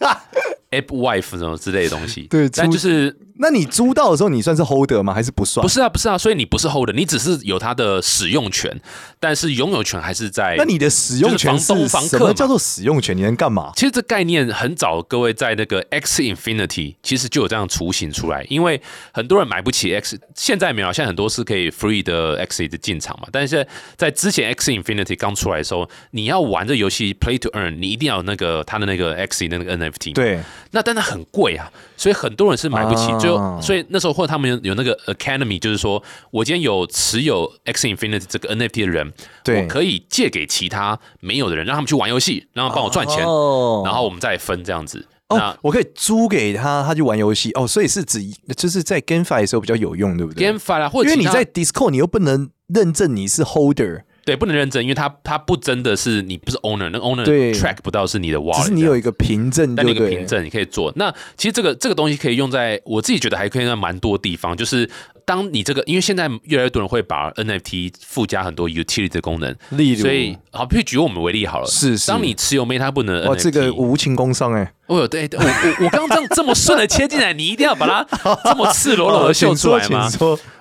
[0.71, 3.09] App Wife 什么之类的东西， 对，但就是，
[3.41, 5.13] 那你租到的时候，你算是 Holder 吗？
[5.13, 5.63] 还是不算？
[5.63, 8.81] 不是啊，不是啊，所以你不是 Holder，你只是有它的使用权，
[9.17, 10.55] 但是拥有权还是在。
[10.57, 13.15] 那你的使用权是房什么叫做使用权？
[13.15, 13.71] 你能干嘛？
[13.77, 18.81] 其实这概念很早，各位在那个 X Infinity 其实就有这样雏形出来，因为
[19.13, 23.29] 很多人买不起 X，现在没有，现在很多是可以 Free 的 X 的进场嘛。
[23.31, 30.13] 但是在之前 X Infinity 刚出来的时候，你要玩这游戏 Play to Earn，你一定要有那个它的那个 X 的那个 NFT。
[30.13, 30.41] 对。
[30.71, 33.07] 那但它很贵啊，所以很多人是买不起。
[33.19, 39.13] 就所以那时候或者他们有有那个 Academy，就是说我今天有持有 X Infinity 这个 NFT 的人，
[39.45, 45.05] 我可以借给其他没有的人，让他们去玩游戏，让他帮我赚钱，然后我们再分这样子。
[45.27, 47.51] 哦，我可以租给他，他去玩游戏。
[47.51, 48.19] 哦，所以是指
[48.55, 54.03] 就是在 GameFi 的时候比较有用，对不对？GameFi 啊，或者因为你在 Discord，你又不能认证你是 Holder。
[54.25, 60.91] 对，不能认证，因为它它不真的是你不是 owner，那 owner track 不到是你的 wallet，只是你有一个凭证，但那个凭证你可以做。
[60.95, 64.89] 那其实这个这个东西可以用在我自己觉得还可以在蛮多地方，就是
[65.25, 74.73] 当你这个，因为现在越来越多人会把 NFT 附加很多 utility 的功能，例如，所以好，譬如举我们为例好了，是是，当你持有 Meta 不能，哇，这个无情工伤哎。
[74.89, 78.03] 哦，对，我我我刚刚这样这么顺的切进来，你一定要把它
[78.43, 80.09] 这么赤裸裸的秀出来吗？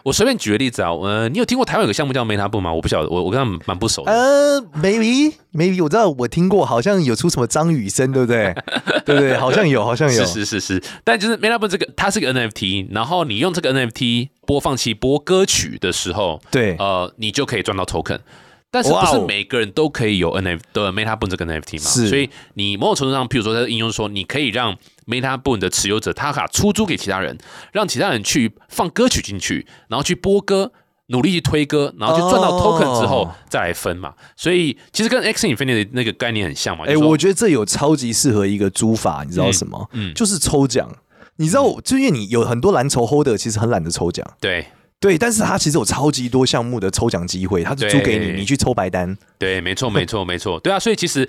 [0.03, 2.73] 我随便举个例子啊，呃，你有听过台湾有个项目叫 Meta 布吗？
[2.73, 4.13] 我不晓得，我我跟他们蛮不熟的。
[4.13, 8.55] 呃，maybe maybe 我知道，我听过，好像有出什么张雨生，对不对？
[9.07, 9.37] 对不对？
[9.39, 10.83] 好像有，好像有，是是是是。
[11.03, 18.19] 但就是 Meta 布这个，它是个 NFT，然后你用这个 NFT 播放器播歌曲的时候，对，呃，你就可以赚到 token。
[18.71, 21.91] 但是不是每个人都可以有 NFT 的 MetaBoon 这个 NFT 嘛？
[21.91, 24.77] 是，所以你某种程度上，譬如说在应用说，你可以让
[25.07, 27.39] MetaBoon 的持有者他卡出租给其他人，
[27.73, 30.73] 让其他人去放歌曲进去，然后去播歌，
[31.07, 34.13] 努力去推歌，然后去赚到哦 token 之后再来分嘛。
[34.37, 36.85] 所以其实跟 X Infinity 的那个概念很像嘛。
[36.87, 39.89] 哎、我觉得这有超级适合一个租法，你知道什么？
[39.95, 40.89] 嗯嗯就是抽奖。
[41.41, 44.67] 你知道，就因为你有很多蓝筹 holder 其实很懒得抽奖，对
[45.01, 49.17] 对，但是他其实有超级多项目的抽奖机会，他就租给你，你去抽白单。
[49.39, 50.79] 对，没错没错没错，对啊。
[50.79, 51.29] 所以其实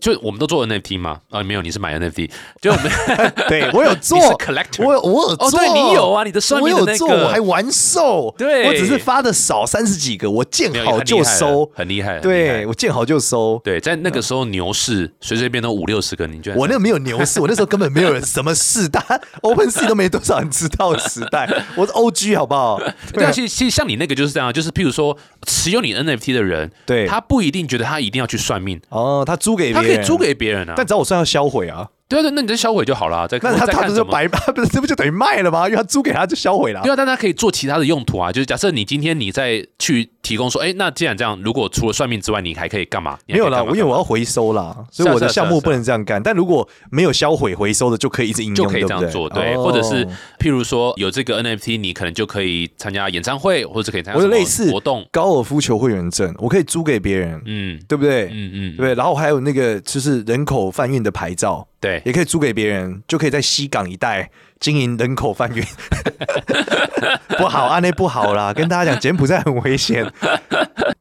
[0.00, 2.30] 就我们都做 NFT 嘛，啊没有，你是买 NFT，
[2.60, 2.90] 就我们
[3.48, 8.68] 对我有做 collector 我有我有做，哦对你有啊你的算那个有做，我还玩售，对。
[8.68, 12.18] 我只是发的少三十几个，我见好就收，很厉害。
[12.20, 12.66] 对害。
[12.66, 13.60] 我见好就收。
[13.64, 19.00] 对，在那个时候牛市随随便都五六十个，你居然我那个没有牛市，我那时候根本没有人什么世代
[19.42, 22.80] ，Open Sea 都没多少人知道的时代，我是 OG 好不好？
[23.12, 27.06] 对啊，其实其实像你那个就是这样，就是譬如说持有你 NFT 的人，对。
[27.06, 30.74] 他不一定觉得他一定要去算命，哦，他租给别人，他可以租给别人啊。
[30.76, 33.26] 但只要我算要销毁啊，对啊，对，那你就销毁就好了。
[33.28, 34.04] 再那他 他不是。
[34.04, 35.66] 白不是这不就等于卖了吗？
[35.68, 36.92] 因为他租给他就销毁了对。
[36.92, 38.32] 啊，但他可以做其他的用途啊。
[38.32, 43.18] 就是假设你今天你再去提供说，哎，那既然这样，如果除了算命之外，你还可以干嘛？
[43.24, 46.22] 没有啦，我因为我要回收啦，所以我的项目不能这样干。
[46.22, 50.04] 但如果没有销毁回收的，就可以一直应用，就可以这样做，对，哦或者是
[50.38, 58.26] 譬如说有这个 NFT，你可能就可以参加演唱会，或者可以参加类似活动，高尔夫球会员证，我可以租给别人，嗯对不对？
[58.30, 58.94] 嗯嗯，对？
[58.94, 65.64] 然后还有那个就是人口贩运的牌照，对，也可以租给别人，就可以在西港一带经营人口贩运。
[67.38, 70.10] 不好，安内不好啦，跟大家讲，柬埔寨很危险。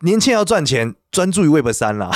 [0.02, 2.12] 年轻人要赚钱，专注于 Web 三啦。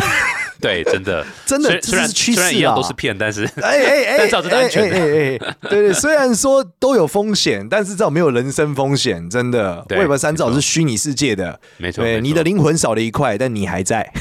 [0.62, 9.84] 对，真的， 真的虽虽然这是趋势虽然一样啦都是骗，但是哎哎哎， 但至少这是安全的哎哎对对，虽然说都有风险，但是至少没有人身风险，真的。
[9.88, 14.12] 对 Web 三至少是虚拟世界的，没错，对，你的灵魂少了一块，但你还在，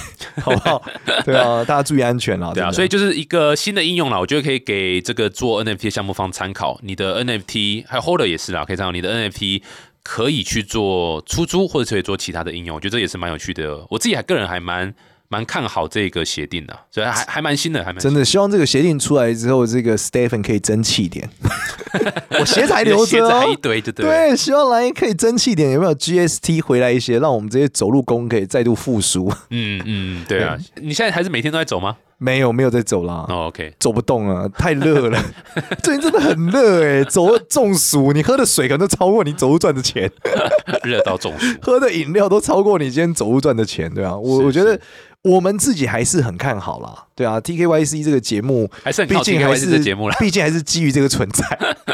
[0.43, 0.83] 好不好？
[1.25, 2.53] 对啊，大家注意安全啦。
[2.55, 6.79] 对啊，所以就是一个新的应用啦，我觉得可以给这个做 NFT 的项目方参考。
[6.83, 9.63] 你的 NFT 还有 Holder 也是啦，可以参考你的 NFT
[10.03, 12.75] 可以去做出租，或者可以做其他的应用。
[12.77, 13.85] 我觉得这也是蛮有趣的。
[13.91, 14.93] 我自己还个人还蛮
[15.33, 21.31] 蛮看好这个协定的，所以还还蛮新的，还蛮真的希望这个协定出来之后，这个 Stephen 可以争气一点。
[22.41, 23.57] 我鞋子还留着哦鞋还一。
[23.57, 24.05] 堆，就对。
[24.05, 29.33] 对，希望来可以争气一点，有没有 GST 回来一些，让我们这些走路工可以再度复苏？
[29.51, 30.59] 嗯嗯，对啊。
[30.83, 31.97] 你现在还是每天都在走吗？
[32.19, 33.25] 没有，没有在走啦。
[33.29, 35.25] 哦，OK，走不动了，太热了。
[35.83, 40.11] 最近真的很热哎、走了中暑，你喝的水可能都超过你走路赚的钱，
[40.85, 41.47] 热到中暑。
[41.63, 44.81] 喝的饮料都超过你今天走路赚的钱，对啊，我是我觉得是
[45.23, 51.45] 我们自己还是很看好啦，对啊，TKYC 这个节目还是毕竟还是这节目啦毕竟还是基于这个存在。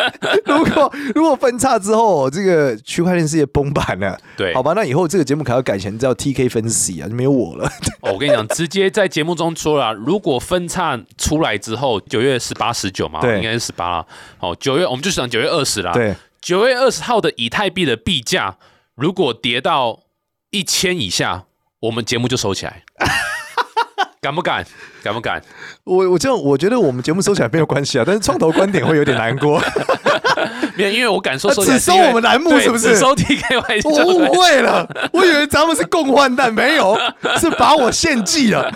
[0.46, 7.66] 如果如果分叉之后，这个区块链世界崩盘了，对，好吧，那以后这个节目可要改成叫 TK 分析啊，就没有我了。
[8.02, 14.06] 哦我跟你讲，直接在节目中说了，如果分叉出来之后，九月十八、十九嘛，对应该是十八啦。
[14.38, 18.56] 哦，九月我们就想九月二十啦。，对，九月二十号的以太币的币价
[18.94, 20.04] 如果跌到
[20.50, 21.46] 一千以下，
[21.80, 22.84] 我们节目就收起来。
[24.20, 24.64] 敢不敢？
[25.04, 25.40] 敢不敢？
[25.84, 29.62] 我我这样，我觉得我们节目收起来没有关系啊， 但是创投观点会有点难过。
[30.76, 36.98] 没有，因为我敢说只收我们栏目是不是只收 TKY，我误会了，我以为咱们是共患难，没有，
[37.38, 38.70] 是把我献祭了。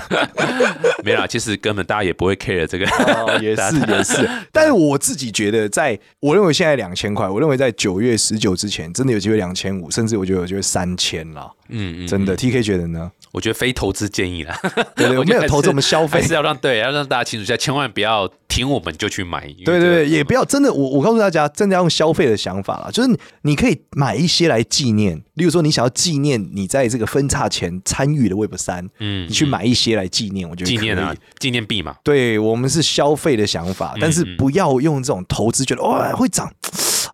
[1.04, 2.86] 没啦，其实根本大家也不会 care 这个。
[2.86, 11.50] 哦，也是也是，但是我自己觉得在，我认为现在两千块，我认为在九月十九之前，真的有机会两千五，甚至我觉得有机会三千啦。
[11.68, 13.10] 嗯嗯，真的，T K 觉得呢？
[13.32, 14.58] 我觉得非投资建议啦。
[14.96, 16.20] 对 对， 我没有投资，我们消费。
[16.22, 19.42] 是要让对，要让大家清楚一下，千万不要听我们就去买。
[19.64, 31.96] 对对对，也不要真的，我我告诉大家，真的要用消费的想法啦，就是你你可以买一些来纪念，例如说你想要纪念你在这个分叉前参与的 Web 三，嗯你去买一些来纪念，我觉得纪念啊，纪念币嘛。
[32.02, 36.52] 对我们是消费的想法，但是嗯不要用这种投资，觉得哇会涨，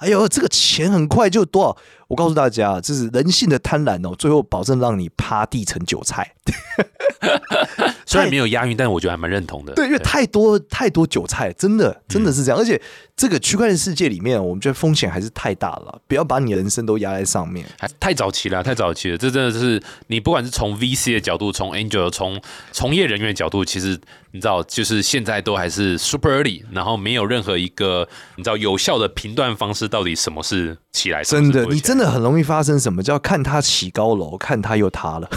[0.01, 1.77] 哎呦这个钱很快就多少。
[2.09, 6.33] 我告诉大家，这是人性的贪婪哦，最后保证让你趴地成韭菜。
[8.07, 9.75] 虽然没有押韵，但我觉得还蛮认同的。
[9.75, 12.59] 对，因为太多太多韭菜，真的真的是这样。
[12.59, 12.81] 而且
[13.16, 17.66] 这个区块链世界里面，我们觉得风险还是太大了，不要把你的人生都压在上面。
[17.81, 19.19] 还太早期了，太早期了。
[19.19, 22.40] 这真的是你不管是从 VC 的角度，从 Angel 从
[22.71, 23.99] 从业人员的角度，其实
[24.31, 35.29] 你知道，就是现在都还是 super early，然后没有任何一个你知道有效的评断方式，到底什么是起来，什么真的，你真的很容易发生什么叫看他起高楼，看他又塌了。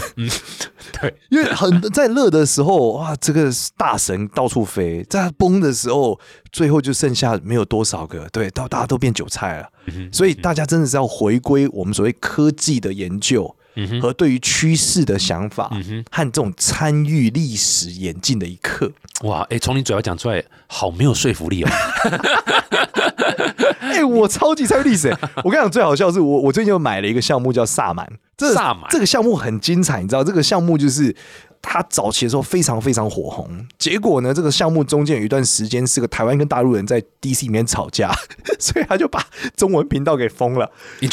[1.00, 6.18] 对，因为很在热的时候，哇，这个大神到处飞；在他崩的时候，
[6.52, 9.68] 最后就剩下没有多少个，对，到大家都变韭菜了。
[10.12, 13.56] 所以大家真的是要回归我们所谓科技的研究。
[14.02, 15.70] 和对于趋势的想法，
[16.10, 18.90] 和这种参与历史演进的一刻，
[19.22, 21.70] 哇，哎，从你嘴巴讲出来，好没有说服力哦。
[23.88, 25.18] 哎、我超级参与历史、欸。
[25.42, 31.14] 我跟你讲，最好笑的是我我最近又买了一个项目叫萨满，这萨满这个项目很精彩，你知道这个项目就是。
[31.62, 38.12] 他早期的时候非常非常火红，结果呢，这个项目中间有一段时间是个台湾跟大陆人在 DC 里面吵架，
[38.58, 39.24] 所以他就把
[39.56, 40.70] 中文频道给封了。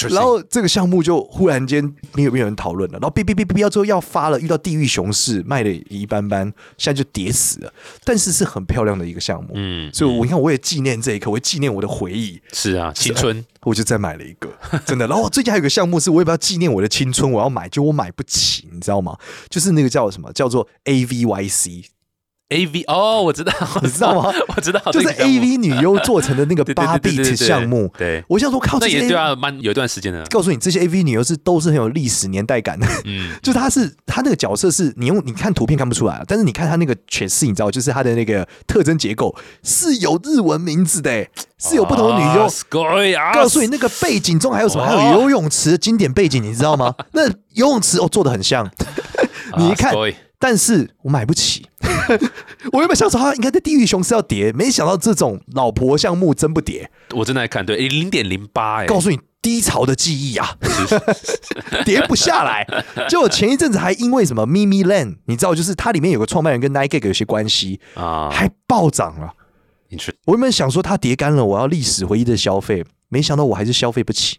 [0.09, 1.83] 然后这个项目就忽然间
[2.13, 7.73] 没有没有人讨论了，然后哔哔哔哔哔之后要发了，遇到地狱熊市卖的一般般，现在就跌死了。
[8.03, 14.49] 但是是很漂亮的一个项目，嗯，所以我你看我也纪念这一刻，我也纪念我的回忆，是啊，青春我就再买了一个，
[14.85, 15.05] 真的。
[15.07, 19.17] 然后我最近还有个项目是，我也不要纪念我的青春，我要买，就我买不起，你知道吗？
[19.49, 21.85] 就是那个叫什么，叫做 AVYC，
[22.49, 23.51] A V 哦，我知道，
[23.83, 24.31] 你知道吗？
[24.55, 27.91] 我知道，就是这个项目 AV 女优做成的那个 八对对 bit 项目。
[27.97, 32.87] 对，我想说，靠，这些对啊，蛮有一段时间的，告诉你，这些 AV 女优是都是很有历史年代感的。
[33.05, 41.29] 嗯，就是她是她那个角色是你用你看图片看不出来，但是你看她那个诠释，你知道，就是她的那个特征结构是有日文名字的，欸
[41.59, 42.47] 是有不同的女优。
[43.33, 44.85] 告诉你，那个背景中还有什么？
[44.85, 46.93] 还有游泳池的经典背景，你知道吗？
[47.11, 48.69] 那游泳池哦做的很像，
[49.57, 49.93] 你一看
[50.39, 51.67] 但是我买不起。
[52.71, 56.89] 我原本想说他应该在地狱熊是要跌，没想到这种老婆项目真不跌。
[57.15, 60.57] 我正在看，对，零点零八，哎，告诉你低潮的记忆啊，
[61.85, 62.65] 跌不下来。
[63.09, 69.33] 就我前一阵子还因为什么 Mimi Land，你知道，就是它里面有个创办人跟 Nike 有些关系，啊还暴涨了。
[70.25, 74.37] 我原本想说它跌干了，我要历史回忆的消费，没想到我还是消费不起。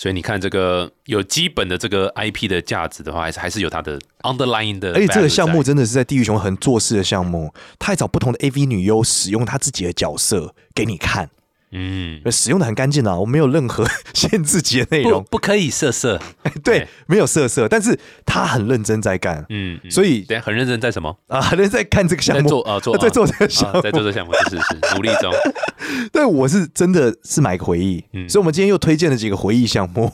[0.00, 4.94] 所以你看，这个有基本的这个 IP 的价值的话，还是还是有它的 underlying 的。
[4.94, 11.28] 而且这个项目真的是在地狱熊很做事的项目，他还找不同的 AV 女优使用他自己的角色给你看，
[11.72, 16.20] 嗯，使用的很干净啊，我没有任何 限制级的内容，不可以色色，
[16.64, 19.90] 对对，没有色色，但是他很认真在干，嗯，嗯。
[19.90, 21.16] 所以等下很认真在什么？
[21.28, 22.42] 啊，很认真在看这个项目。
[22.42, 24.56] 在做，啊做 在做这个啊项目，在做这个项目，是是
[24.88, 25.32] 是努力中。
[26.12, 28.28] 对我是真的是买个回忆，嗯。
[28.28, 30.12] 所以我们今天又推荐了几个回忆项目，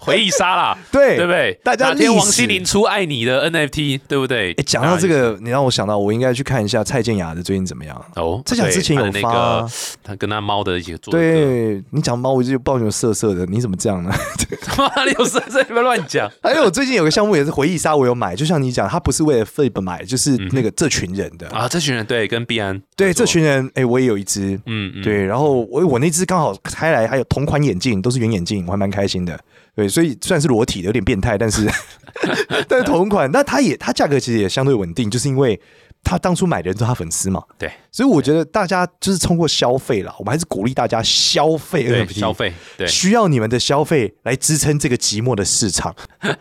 [0.00, 1.58] 回忆杀啦，对对不对？
[1.62, 4.52] 大家哪天王心凌出爱你的 NFT，对不对？
[4.52, 8.04] 哎，讲到这个，你让我想到，我应该去看一下蔡健雅的最近怎么样。
[8.16, 9.70] 哦，蔡健雅之前有发那个，
[10.02, 14.10] 他跟他猫的一起做，对你讲猫，我就抱有色色的，你怎么这样呢？
[14.96, 15.60] 哪里有色色？
[15.62, 16.30] 你不要乱讲。
[16.42, 21.48] 还有最近有个项目也是回忆杀，我有买，就像你讲，他不是为了 Flip 买，就是那个这群人的。
[21.48, 24.54] 啊，这群人对跟必安对，这群人，哎，我也有一只。
[24.66, 29.38] 嗯嗯对，然后我我那只刚好开来，还有同款眼镜，都是圆眼镜，我还蛮开心的。
[29.74, 31.68] 对，所以虽然是裸体的，有点变态，但是
[32.68, 35.60] 但是同款，那它也它价格其实也相对稳定，就是因为
[36.02, 37.42] 他当初买的人都是他粉丝嘛。
[37.58, 45.94] 对所以我觉得大家就是通过消费啦，我们还是鼓励大家消费对 NFT，消费对需要你们的消费来支撑这个寂寞的市场。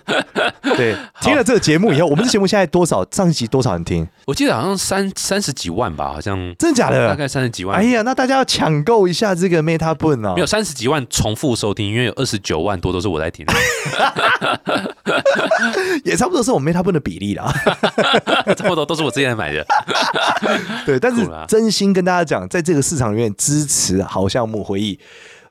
[0.76, 3.05] 对，听了这个节目以后，我们这节目现在多少？
[3.12, 4.08] 上一集多少人听？
[4.26, 7.08] 我记得好像三三十几万吧，好像真的假的？
[7.08, 7.84] 大概三十几万哎。
[7.86, 10.36] 呀，那大家要抢购一下这个 Meta Burn 啊！
[10.36, 13.53] 没有三十几万重复收听，因为有二十九万多都是我在听的，
[16.03, 17.51] 也差不多是我们 Meta Boon 的比例啦。
[18.55, 19.65] 差不多都是我之前买的。
[20.85, 24.99] 对，但是真心跟大家讲，在这个市场里面支持好项目回忆，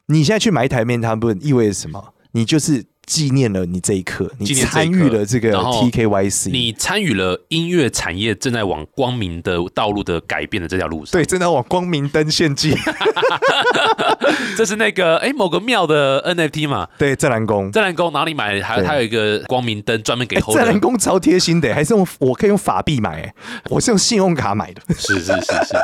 [0.07, 2.13] 你现在去买一台 Meta Boon 意味着什么？
[2.33, 11.13] 你就是纪念了你这一刻，你参与了这个 TKYC，你参与了音乐产业正在往光明的道路的改变的这条路上。
[11.13, 12.77] 对，正在往光明灯献祭。
[14.57, 17.71] 这是那个哎某个庙的 NFT 嘛，对，湛蓝宫。
[17.71, 18.61] 在蓝宫哪里买？
[18.61, 20.81] 还对还有一个光明灯专门给哎，后湛蓝人。
[20.81, 23.35] 宫超贴心的，还是用我可以用法币买，哎，
[23.71, 25.77] 我是用信用卡买的，是是是是，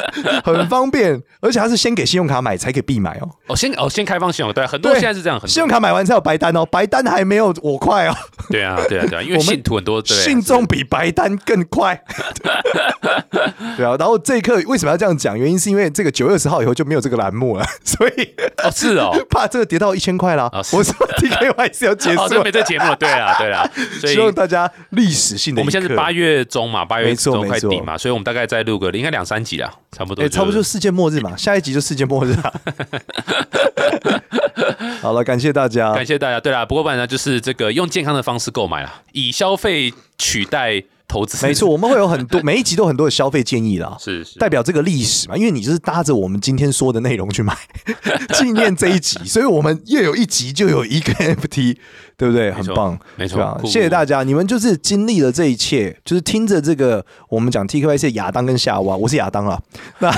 [0.44, 8.14] 很方便，而且它是先给信用卡买才给币买哦，哦先哦先开放信用，对，很多对现在是这样，信用卡买完才有白单哦，白单还没有我快哦，
[8.48, 12.02] 对啊对啊对啊，因为我信徒很多，对，信众比白单更快。
[13.76, 15.38] 对啊，然后这一刻为什么要这样讲？
[15.38, 19.10] 原因是因为这个九月二十号以后就没有这个栏目了， 所以哦是哦。
[19.30, 20.48] 怕这个跌到一千块啦。
[20.52, 23.68] 哦我说 TKY 是要结哦，束这没这节目了，对啊，对啊，
[24.00, 25.60] 所以希望大家历史性的。
[25.60, 32.52] 我们现在是八月中嘛，八月中快底嘛，所以我们大概再录个应该两三集啦，差不多差不多就世界末日嘛，下一集就世界末日啊。
[35.02, 35.92] 好了，感谢大家。
[35.92, 36.40] 感谢大家。
[36.40, 41.44] 对啦，不过不然呢，就是这个用健康的方式购买啦，以消费取代投资。
[41.44, 47.56] 没错，，我们会有很多 每一集都很多的消费建议啦，是是代表这个历史嘛，因为你就是搭着我们今天说的内容去买，
[48.34, 51.76] 纪念这一集，所以我们又有一集就有一个 NFT，
[52.16, 52.52] 对不对？
[52.52, 59.60] 很棒，没错谢谢大家，你们就是经历了这一切，就是听着这个我们讲 TKY 是亚当跟夏娃，我是亚当啊，
[59.98, 60.10] 那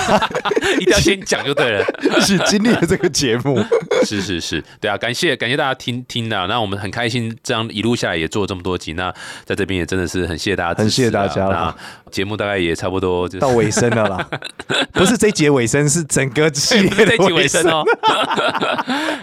[0.79, 1.85] 一定要先讲就对了。
[2.17, 3.57] 一起经历了这个节目。
[4.07, 9.13] 是是是，对啊，感谢感谢大家听听的，那我们很开心，这样一路下来也做了这么多集，那
[9.45, 11.75] 在这边也真的是很谢谢大家啊，很谢谢大家啦
[12.05, 14.29] 那节目大概也差不多就是到尾声了啦，
[14.93, 17.61] 不是这一节尾声，是整个系列的尾尾声。
[17.63, 17.83] 声哦。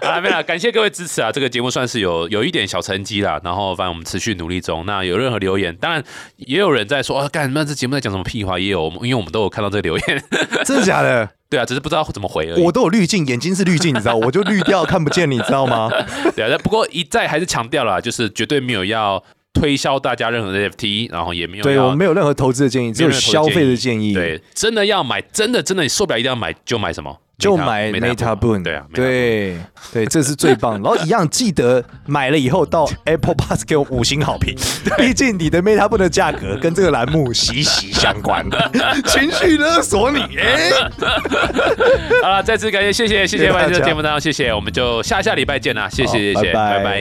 [0.01, 1.31] 啊，没有，感谢各位支持啊！
[1.31, 4.85] 这个节目算是有有一点小成绩啦，然后反正我们持续努力中。
[4.87, 6.03] 那有任何留言，当然
[6.37, 8.59] 也有人在说啊，干那这节目在讲什么屁话？
[8.59, 10.25] 也有，因为我们都有看到这个留言。
[10.65, 11.40] 真的假的？
[11.51, 12.71] 对啊，只是不知道怎么回而已我。
[12.71, 15.91] 都有滤镜，眼睛是滤镜，你知道，我就滤掉看不见，你知道吗？
[16.37, 19.23] 对啊，但不过一再还是强调了，就是绝对没有要
[19.53, 27.19] 推销大家任何的 NFT，然后也没有对我们没有任何投资的建议，只有消费的建议。，对，真的要买，真的真的你受不了一定要买就买什么？
[27.41, 28.63] 就买 Meta Boon。
[28.63, 29.57] 对啊对
[29.93, 30.75] 对，这是最棒。
[30.83, 34.55] 然后一样记得买了以后到 Apple Pass 给我五星好评，
[34.99, 38.47] 毕竟你的 Meta Boon 的价格跟这个栏目 息息相关。
[39.07, 40.71] 情绪勒索你，哎，
[42.23, 47.01] 好了，再次感谢，谢谢谢谢万这节目当中，谢谢，我们就下下礼拜见啦，谢谢谢谢，好拜拜拜拜